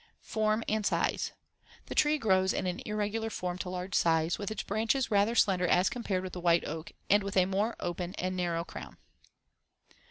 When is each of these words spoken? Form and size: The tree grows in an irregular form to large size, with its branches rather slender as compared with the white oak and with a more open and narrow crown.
Form 0.23 0.63
and 0.67 0.83
size: 0.83 1.31
The 1.85 1.93
tree 1.93 2.17
grows 2.17 2.53
in 2.53 2.65
an 2.65 2.81
irregular 2.87 3.29
form 3.29 3.59
to 3.59 3.69
large 3.69 3.93
size, 3.93 4.39
with 4.39 4.49
its 4.49 4.63
branches 4.63 5.11
rather 5.11 5.35
slender 5.35 5.67
as 5.67 5.91
compared 5.91 6.23
with 6.23 6.33
the 6.33 6.41
white 6.41 6.65
oak 6.67 6.91
and 7.07 7.21
with 7.21 7.37
a 7.37 7.45
more 7.45 7.75
open 7.79 8.15
and 8.15 8.35
narrow 8.35 8.63
crown. 8.65 8.97